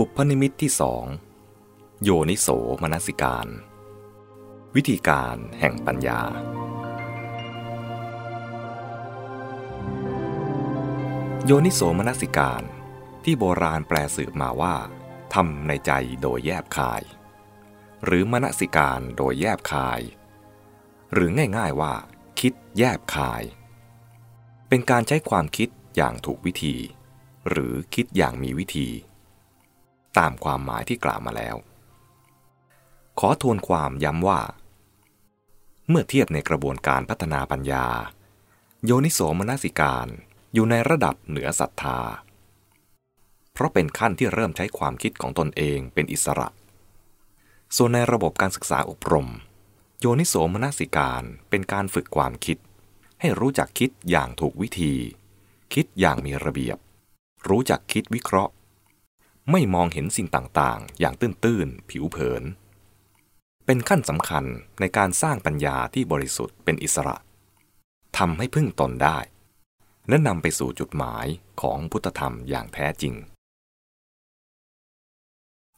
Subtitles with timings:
[0.00, 1.04] บุพนิมิตที่สอง
[2.02, 2.48] โยนิโส
[2.82, 3.46] มนสิการ
[4.74, 6.22] วิธีการแห่งปัญญา
[11.44, 12.62] โยนิโสมนสิการ
[13.24, 14.74] ที่โบราณแปลสืบมาว่า
[15.34, 15.90] ทำในใจ
[16.22, 17.02] โดยแยบคาย
[18.04, 20.00] หรือมนสิการโดยแยบคาย
[21.12, 21.94] หรือง่ายๆว่า
[22.40, 23.42] คิดแยบคาย
[24.68, 26.76] เป็นการใช้ความคิดอย่างถูกวิธี
[27.48, 28.90] หรือคิดอย่างมีวิธี
[30.18, 31.56] ตามความหมายที่กล่าวมาแล้ว
[33.18, 34.40] ขอทวนความย้ำว่า
[35.88, 37.86] เมื่อเทียบในกระบวนการพัฒนาปัญญา
[38.84, 40.08] โยนิโสมนสิการ
[40.54, 42.00] อยู่ในระดับเหนือศรัทธา
[43.52, 46.48] เพราะเป็นขั้นที่เริ่มใช้ความคิดของตนเองเป็นอิสระ
[47.76, 49.28] ส่วนในระบบการศึกษาอบรม
[50.00, 52.58] โยนิโสมนสิการเป็นการฝึกความคิด
[53.20, 54.94] ให้รู้จักคิดอย่างถูกวิธี
[55.74, 56.78] คิดอย่างมีระเบียบ
[57.48, 58.52] รู้จักคิดวิเคราะห์
[59.50, 62.42] ไม่มองเห็นสิ่งต่างๆ อย่างตื้นๆ ผิวเผิน
[63.66, 64.44] เป็นขั้นสำคัญ
[64.80, 67.16] ในการสร้างปัญญาที่บริสุทธิ์เป็นอิสระ
[68.18, 69.18] ทำให้พึ่งตนได้
[70.08, 71.26] และนำไปสู่จุดหมาย
[71.60, 73.14] ของพุทธธรรมอย่างแท้จริง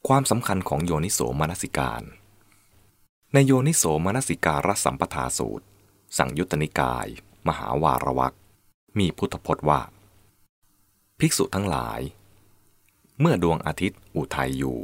[0.09, 2.03] ความสำคัญของโยนิโสมนสิการ
[3.33, 5.67] ในโยนิโสมนสิการสัมปทาสูตร
[6.19, 7.07] สังยุตตนิกาย
[7.49, 8.35] มหาวารวัก
[8.99, 9.81] มีพุทธพจน์ว่า
[11.19, 12.01] ภิกษุทั้งหลาย
[13.21, 14.79] เมื่อดวงอาทิตย์อุทัยอยู่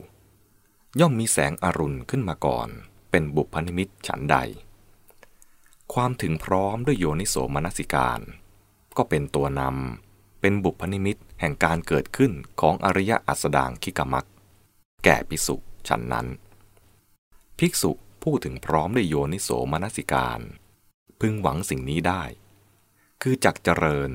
[1.00, 2.68] ย่อมมีแสงอรุณขึ้นมาก่อน
[3.10, 4.36] เป็นบุพนิมิตฉันใด
[5.94, 8.20] ความถึงพร้อมด้วยโยนิโสมนสิการ
[8.96, 14.26] ก็เป็นตัวนำเป็นบุพนิมิตแห่งการเกิดขึ้นของอริยอัสดางคิกมัก
[15.04, 15.56] แก่ภิกษุ
[15.88, 16.26] ฉันนั้น
[17.58, 20.40] ภิกษุพูดถึงพร้อมด้วยโยนิโสมนสิการ
[21.20, 22.22] พึงหวังสิ่งนี้ได้
[23.22, 24.10] คือจักเจริญ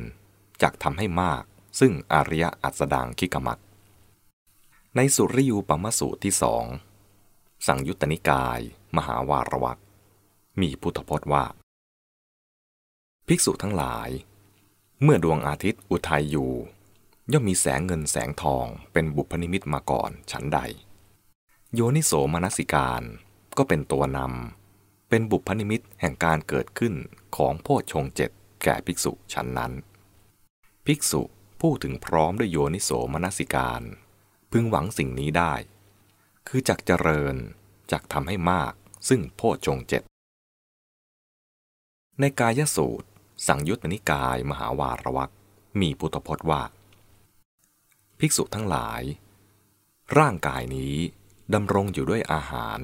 [0.61, 1.43] จักทำให้มาก
[1.79, 3.59] ซึ่งอริยอัสดางคิกมัก
[4.99, 6.65] ในสุริยูปมสูตรที่สอง
[7.67, 8.59] สังยุตตนิกาย
[8.97, 9.79] มหาวารวัก
[10.61, 11.45] มีพุทธพจน์ว่า
[13.27, 14.09] ภิกษุทั้งหลาย
[15.03, 16.51] เมื่อดวงอาทิตย์อุทัยอยู่
[17.31, 20.59] ย่อมมีแสงเงินแสงทองเป็นบุพนิมิตมาก่อนฉันใด
[21.73, 23.03] โยนิโสมนสิการ
[23.57, 26.93] ก็เป็นตัวนำเป็นบุพนิมิตแห่งการเกิดขึ้น
[27.35, 28.31] ของโพชฌงเจ็ด
[28.63, 29.73] แก่ภิกษุฉันนั้น
[30.85, 31.21] ภิกษุ
[31.61, 33.83] พูดถึงพร้อมด้วยโยนิโสมนสิการ
[34.51, 35.53] พึงหวังสิ่งนี้ได้
[36.47, 37.35] คือจักเจริญ
[37.91, 38.73] จักทำให้มาก
[39.09, 40.03] ซึ่งโพชงเจ็ด
[42.19, 43.07] ในกายสูตร
[43.47, 45.31] สังยุตตนิกายมหาวารวัก
[45.79, 46.63] มีพุทธพจน์ว่า
[48.19, 49.01] ภิกษุทั้งหลาย
[50.17, 50.95] ร่างกายนี้
[51.53, 52.79] ดำรงอยู่ด้วยอาหาร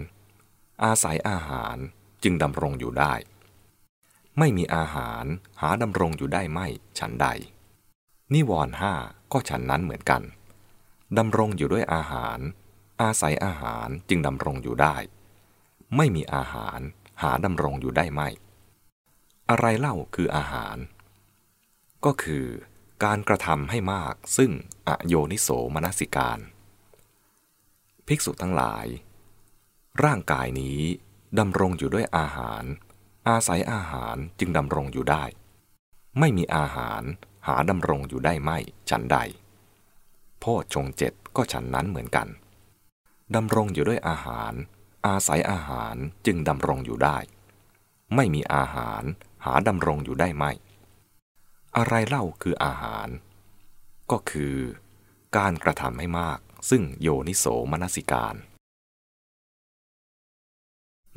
[0.84, 1.78] อาศัยอาหาร
[2.24, 3.14] จึงดำรงอยู่ได้
[4.40, 5.26] ไม่มีอาหาร
[5.62, 6.68] หาดำรงอยู่ได้ไม่
[7.00, 7.28] ฉันใด
[8.34, 8.94] นิวรณ์ห้า
[9.32, 10.22] ก็ฉันนั้นเหมือนกัน
[11.18, 12.40] ดำรงอยู่ด้วยอาหาร
[13.02, 14.98] อาศัยอาหารจึงดำรงอยู่ได้
[15.96, 16.80] ไม่มีอาหาร
[17.22, 18.30] หาดำรงอยู่ได้ไม่
[19.50, 20.78] อะไรเล่าคืออาหาร
[22.06, 22.46] ก็คือ
[23.04, 24.52] การกระทำให้มากซึ่ง
[24.88, 26.40] อโยนิโสมนสิการ
[28.08, 28.86] ภิกษุทั้งหลาย
[30.04, 30.80] ร่างกายนี้
[31.40, 32.64] ดำรงอยู่ด้วยอาหาร
[33.28, 35.24] อาศัยอาหารจึงดำรงอยู่ได้
[36.20, 37.02] ไม่มีอาหาร
[37.48, 38.58] หาดำรงอยู่ได้ไม่
[38.90, 39.18] ฉันใด
[40.44, 42.28] พ่อชงเจ็ดก็ฉันนั้นเหมือนกัน
[43.36, 44.54] ดำรงอยู่ด้วยอาหาร
[45.08, 45.96] อาศัยอาหาร
[46.26, 47.18] จึงดำรงอยู่ได้
[48.16, 49.04] ไม่มีอาหาร
[49.46, 50.46] หาดำรงอยู่ได้ไหม
[51.78, 53.08] อะไรเล่าคืออาหาร
[54.12, 54.56] ก็คือ
[55.38, 56.40] การกระทำให้มาก
[56.70, 58.36] ซึ่งโยนิโสมนสิการ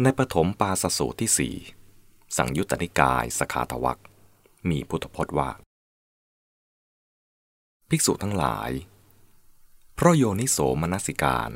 [0.02, 1.54] ในปฐมปาสสูตรที่สี่
[2.36, 4.00] สังยุตตนิกายสขาทวัก
[4.68, 5.50] มีพุทธพจน์ว่า
[7.88, 8.70] ภิกษุทั้งหลาย
[9.98, 11.50] เพราะโยนิโสมนสิการ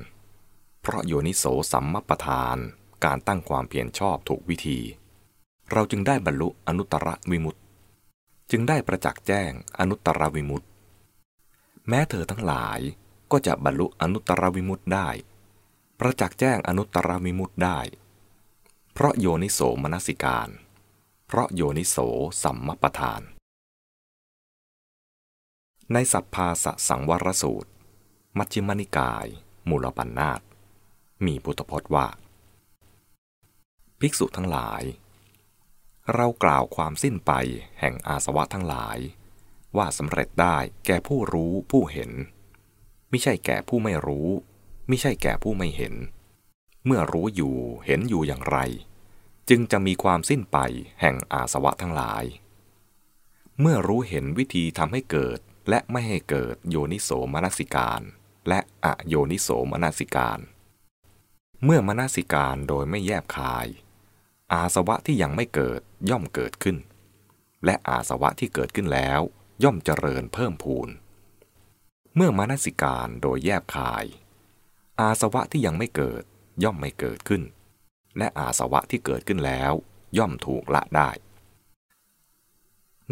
[0.83, 2.57] เพราะโยนิโสสัมมปทาน
[3.05, 4.79] การตั้งความเพียรชอบถูกวิธี
[5.73, 7.61] เราจึงได้บรรลุอนุตตรวิมุตติ
[8.51, 10.67] จึงได้ประจักษ์แจ้งอนุตตรวิมุตติ
[11.89, 12.81] แม้เธอทั้งหลาย
[13.33, 15.09] ก็จะบรรลุอนุตตรวิมุตติได้
[16.01, 17.79] ประจักษ์แจ้งอนุตตรวิมุตติได้
[18.93, 20.49] เพราะโยนิโสมนสิการ
[21.27, 21.97] เพราะโยนิโส
[22.43, 23.23] สัมมปทาน
[25.93, 27.71] ในสัพพาสสังวรสูตร
[28.39, 29.27] มัชฌิมนิกาย
[29.69, 30.41] มูลปัญนาต
[31.27, 32.07] มีพุทธพจน์ว่า
[34.01, 34.83] ภิกษุทั้งหลาย
[36.15, 37.33] เรากล่าวความสิ้นไป
[37.81, 38.99] แห่งอาสวะทั้งหลาย
[39.77, 40.57] ว่าสำเร็จได้
[40.87, 42.11] แก่ผู้รู้ผู้เห็น
[43.09, 44.29] ไม่ใช่แก่ผู้ไม่รู้
[44.89, 45.95] ไม่ใช่แก่ผู้ไม่เห็น
[46.87, 47.57] เมื่อรู้อยู่
[47.87, 48.59] เห็นอยู่อย่างไร
[49.49, 50.59] จึงจะมีความสิ้นไป
[51.01, 52.25] แห่งอาสวะทั้งหลาย
[53.61, 55.39] เมื่อรู้เห็นวิธีทำให้เกิด
[55.69, 58.03] และไม่ให้เกิดโยนิโสมนสิการ
[58.49, 60.41] และอโยนิโสมนสิการ
[61.65, 63.67] เมื่อมนสิการโดยไม่แยบคาย
[64.53, 66.77] อาสวะที่ยังไม่เกิดย่อมเกิดขึ้น
[67.65, 69.21] และอาสวะที่เกิดขึ้นแล้ว
[69.65, 70.89] ย่อมเจริญเพิ่มพูน
[72.17, 74.05] เมื่อมนสิการโดยแยบคาย
[75.01, 76.23] อาสวะที่ยังไม่เกิด
[76.65, 77.43] ย่อมไม่เกิดขึ้น
[78.19, 79.73] และอาสวะที่เกิดขึ้นแล้ว
[80.19, 81.11] ย่อมถูกละได้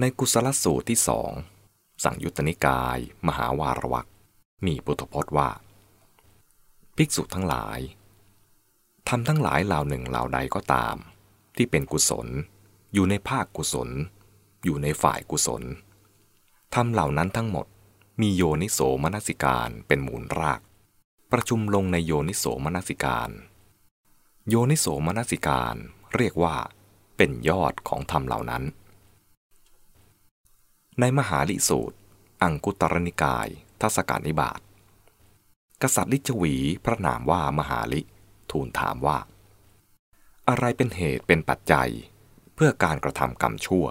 [0.00, 1.32] ในกุศลสูตรที่สอง
[2.04, 4.08] สังยุตตนิกาย มหาวารวัก
[4.66, 5.50] มีพุทธพจน์ว่า
[6.96, 7.78] ภิกษุทั้งหลาย
[9.08, 10.96] ทำทั้งหลายเหล่าหนึ่งเหล่าใดก็ตาม
[11.56, 12.26] ที่เป็นกุศล
[12.94, 13.88] อยู่ในภาคกุศล
[14.64, 15.62] อยู่ในฝ่ายกุศล
[16.74, 17.66] ทำเหล่านั้นทั้งหมด
[18.20, 20.60] มีโยนิโสมนสิการเป็นมูลราก
[21.32, 23.30] ประชุมลงในโยนิโสมนสิการ
[24.48, 25.74] โยนิโสมนสิการ
[26.16, 26.56] เรียกว่า
[27.16, 28.62] เป็นยอดของธรรมเหล่านั้น
[31.00, 31.96] ในมหาลิสูตร
[32.42, 33.48] อังคุตรนิกาย
[33.82, 34.60] ทศการนิบาต
[35.82, 36.54] กษัตริย์ลิชวี
[36.84, 38.00] พระนามว่ามหาลิ
[38.50, 39.18] ทูลถามว่า
[40.48, 41.90] อะไรเป็นเหตุเป็นปัจจัย
[42.54, 43.86] เพื่อการกระทำกรรมชั่ว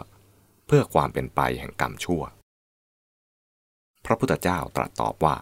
[0.67, 2.21] เพื่อความเป็นไปแห่งกรรมชั่ว
[4.05, 5.35] พระพุทธเจ้าตรัสตอบว่า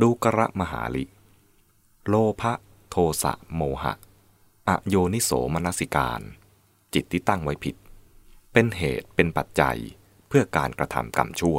[0.00, 1.04] ดูกระมหาลิ
[2.08, 2.52] โลภะ
[2.90, 3.94] โทสะโมหะ
[4.68, 6.20] อโยนิโสมนสิการ
[6.94, 7.76] จิตที่ตั้งไว้ผิด
[8.52, 9.78] เป็นเหตุเป็นปัจจัย
[10.28, 11.58] เพื่อการกระทำกรรมชั่ว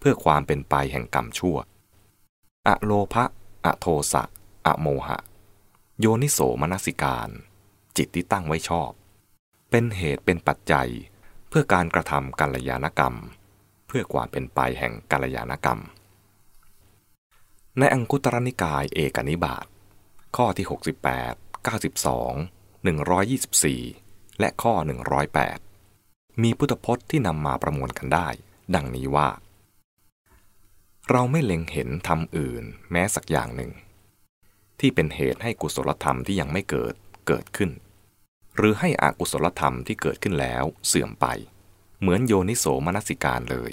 [0.00, 1.56] เพื่อความเป็นไปแห่งกรรมชั่ว
[2.68, 3.24] อโลภะ
[3.64, 4.22] อโทสะ
[4.66, 5.18] อโมหะ
[6.00, 7.28] โยนิโสมนสิการ
[7.96, 8.90] จิตที่ตั้งไว้ชอบ
[9.70, 10.88] เป็นเหตุเป็นปัจจัย
[11.48, 13.14] เพื่อการกระทำกัลยาณกรรม
[13.86, 15.80] เพื่อความเป็นไปแห่งกัลยาณกรรม
[17.78, 19.66] ในอังคุตรนิกายเอกนิบาต
[20.36, 24.74] ข้อที่ 68 92 124 และข้อ
[25.58, 28.28] 108 มีพุทธพจน์ที่นำมาประมวลกันได้
[28.74, 29.28] ดังนี้ว่า
[31.14, 33.72] เราไม่เล็งเห็นธรรมอื่น แม้สักอย่างหนึ่ง
[34.80, 36.94] ที่เป็นเหตุให้กุศลธรรมที่ยังไม่เกิด
[37.28, 37.70] เกิดขึ้น
[38.56, 41.26] หรือให้อกุศลธรรมที่เกิดขึ้นแล้วเสื่อมไป
[42.00, 43.72] เหมือนโยนิโสมนสิการเลย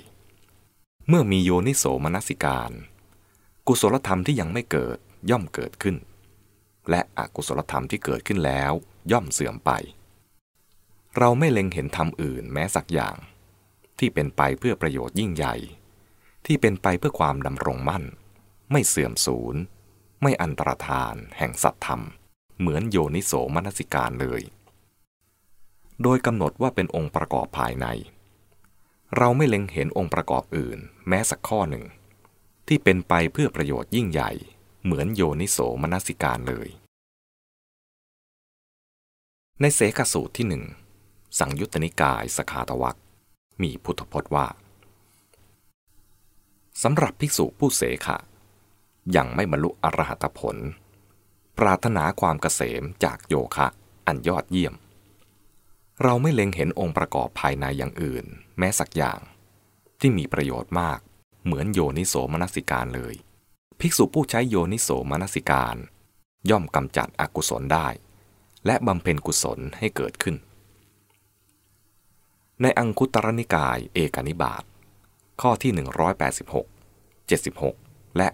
[1.08, 2.72] เมื่อมีโยนิโสมนสิการ
[3.68, 4.98] กุศลธรรมที่ยังไม่เกิด
[5.30, 5.96] ย่อมเกิดขึ้น
[6.90, 8.72] และอกุศลธรรมที่เกิดขึ้นแล้ว
[9.12, 9.72] ย่อมเสื่อมไป
[11.18, 13.16] เราไม่เล็งเห็นธรรมอื่นแม้สักอย่าง
[14.00, 15.56] ที่เป็นไปเพื่อประโยชน์ยิ่งใหญ่
[16.48, 18.04] ที่เป็นไปเพื่อความดำรงมั่น
[18.72, 19.56] ไม่เสื่อมสูญ
[20.22, 22.02] ไม่อันตรธานแห่งสัตธรรม
[22.60, 24.42] เหมือนโยนิโสมนสิการเลย
[26.04, 27.88] โดยกำหนดว่าเป็นองค์ประกอบภายใน
[29.18, 31.86] เราไม่เล็งเห็นองค์ประกอบอื่น แม้สักข้อหนึ่ง
[32.68, 34.32] ที่เป็นไปเพื่อประโยชน์ยิ่งใหญ่
[34.84, 36.68] เหมือนโยนิโสมนสิการเลย
[39.62, 40.64] ในเสกสูตรที่หนึ่ง
[41.40, 42.98] สังยุตตนิกายสขาตวัก
[43.62, 44.48] มีพุทธพจน์ว่า
[46.84, 48.18] สำหรับภิกษุผู้เสขะ
[49.16, 50.58] ยังไม่บรรลุอรหัตผล
[51.58, 53.68] ปรารถนาความเกษมจากโยคะ
[54.08, 54.74] อันยอดเยี่ยม
[56.04, 58.26] เราไม่เล็งเห็นองค์ประกอบภายในอย่างอื่น
[58.58, 59.20] แม้สักอย่าง
[60.00, 61.00] ที่มีประโยชน์มาก
[61.44, 63.16] เหมือนโยนิโสมนสิการเลย
[63.80, 65.76] ภิกษุผู้ใช้โยนิโสมนสิการ
[66.50, 67.88] ย่อมกำจัดอกุศลได้
[68.66, 70.36] และบำเพ็ญกุศลให้เกิดขึ้น
[72.62, 74.64] ในอังคุตรนิกายเอกนิบาต
[75.42, 76.77] ข้อที่ 186
[77.30, 78.28] 76 และ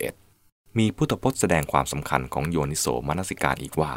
[0.00, 3.92] 21 มีพุทธพจน์แสดงความสำคัญของโยนิโสมนสิการอีกว่า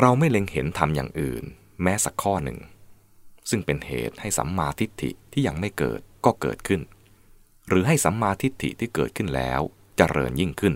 [0.00, 1.44] เราไม่เล็งเห็นทำอย่างอื่น
[1.82, 2.58] แม้สักข้อหนึ่ง
[3.50, 6.80] ซึ่งเป็นเหตุให้สัมมาทิฏฐิที่ยังไม่เกิดก็เกิดขึ้น
[7.68, 10.74] หรือให้สัมมาทิฏฐิที่เกิดขึ้นแล้วจเจริญยิ่งขึ้น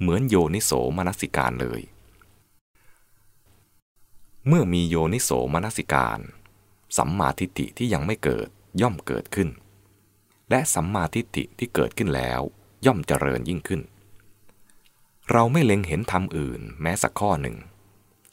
[0.00, 1.80] เหมือนโยนิโสมนสิการเลย
[4.48, 6.20] เมื่อมีโยนิโสมนสิการ
[6.98, 8.48] สัมมาทิฏฐิที่ยังไม่เกิด
[8.80, 9.48] ย่อมเกิดขึ้น
[10.50, 12.40] และสัมมาทิฏฐิที่เกิดขึ้นแล้ว
[12.86, 13.80] ย่อมเจริญยิ่งขึ้น
[15.32, 17.56] เราไม่เล็งเห็นธรรมอื่นแม้สักข้อหนึ่ง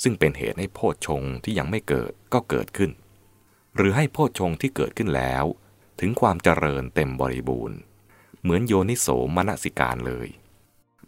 [0.03, 2.91] ซึ่งเป็นเหตุให้โพชฌงที่ยังไม่เกิดก็เกิดขึ้น
[3.75, 5.45] หรือให้โพชฌงที่เกิดขึ้นแล้ว
[5.99, 7.77] ถึงความเจริญเต็มบริบูรณ์
[8.41, 10.27] เหมือนโยนิโสมนสิการเลย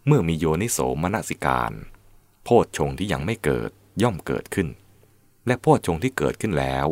[0.08, 1.74] เมื่อมีโยนิโสมนสิการ
[2.44, 3.70] โพชฌงที่ยังไม่เกิด
[4.04, 4.68] ย่อมเกิดขึ้น
[5.48, 6.88] และโพชฌงที่เกิดขึ้นแล้ว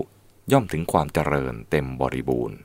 [0.52, 2.58] ย่อมถึงความเจริญเต็มบริบูรณ์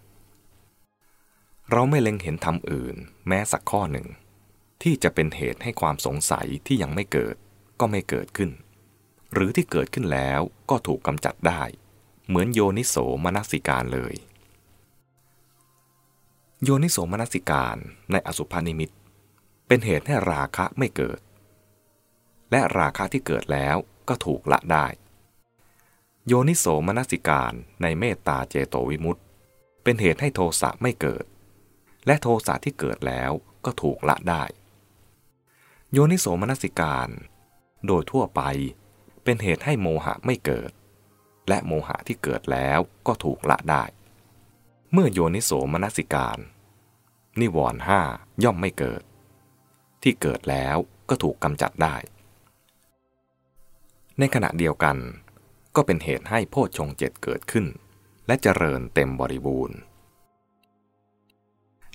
[1.72, 2.96] เราไม่เล็งเห็นธรรมอื่น
[3.28, 4.06] แม้สักข้อหนึ่ง
[4.82, 7.36] ที่จะเป็นเหตุให้ความสงสัยที่ยังไม่เกิด
[7.80, 8.50] ก็ไม่เกิดขึ้น
[9.32, 11.62] หรือที่เกิดขึ้นแล้วก็ถูกกำจัดได้
[12.28, 14.14] เหมือนโยนิโสมนสิการเลย
[16.64, 17.76] โยนิโสมนสิการ
[18.12, 18.90] ในอสุภานิมิต
[19.66, 21.20] เป็นเหตุให้ราคะไม่เกิด
[22.50, 23.76] และราคะที่เกิดแล้ว
[24.08, 24.86] ก็ถูกละได้
[26.26, 29.24] โยนิโสมนสิการในเมตตาเจโตวิมุตต์
[29.82, 31.24] เป็นเหตุให้โทสะไม่เกิด
[32.06, 33.30] และโทสะที่เกิดแล้ว
[33.64, 34.44] ก็ถูกละได้
[35.92, 37.08] โยนิโสมนสิการ
[37.86, 38.42] โดยทั่วไป
[39.24, 40.70] เป็นเหตุให้โมหะไม่เกิด
[41.48, 43.84] และโมหะที่เกิดแล้วก็ถูกละได้
[44.92, 46.38] เมื่อโยนิโสมนสิการ
[47.40, 48.00] นิวรณ์ห้า
[48.44, 49.02] ย่อมไม่เกิด
[50.02, 50.76] ที่เกิดแล้ว
[51.08, 51.96] ก็ถูกกำจัดได้
[54.18, 54.96] ในขณะเดียวกัน
[55.76, 57.66] ก็เป็นเหตุให้โพชฌงเจ็ดเกิดขึ้น
[58.26, 59.76] และเจริญเต็มบริบูรณ์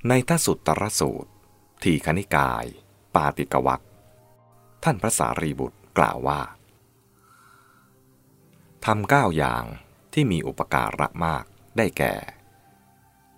[0.10, 1.30] ในทสุตตรสูตร
[1.84, 2.66] ทีคณิกาย
[3.16, 3.84] ปาติกวัก
[4.84, 6.42] ท่านพระสารีบุตรกล่าวว่า
[8.86, 9.66] ทำเก้าอย่าง
[10.14, 11.46] ที่มีอุปการะมาก
[11.78, 12.16] ได้แก่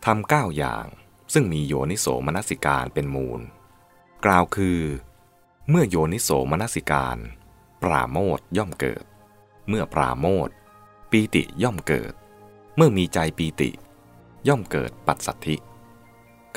[0.06, 0.86] ทำเก้าอย่าง
[1.34, 3.42] ซึ่งมีโยนิโสมนสิการเป็นมูล
[4.26, 4.82] กล่าวคือ
[5.70, 7.18] เมื่อโยนิโสมนสิการ
[7.84, 9.06] ปราโมทย่อมเกิด
[9.68, 10.50] เมื่อปราโมท
[11.12, 12.14] ปีติย่อมเกิด
[12.76, 13.72] เมื่อมีใจปีติ
[14.48, 15.58] ย่อมเกิดปัสสัทธิ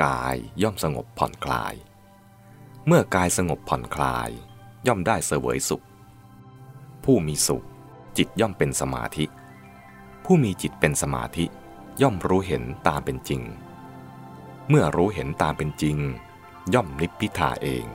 [0.02, 1.74] กายย่อมสงบผ่อนคลาย
[2.86, 4.30] เมื่อกายสงบผ่อนคลาย
[4.86, 5.84] ย่อมได้เสวยสุข
[7.04, 7.64] ผู้มีสุข
[8.16, 9.24] จิตย่อมเป็นสมาธิ
[10.24, 11.44] ผู้มีจิตเป็นสมาธิ
[12.02, 13.42] ย่อมรู้เห็นตามเป็นจริง
[14.68, 15.96] เมื่อรู้เห็นตามเป็นจริง
[16.74, 17.86] ย่อมนิพพิทาเอง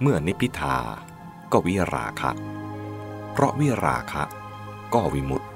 [0.00, 0.76] เมื่อนิพพิทา
[1.52, 2.30] ก็วิราคะ
[3.32, 4.24] เพราะวิราคะ
[4.94, 5.55] ก็วิมุตต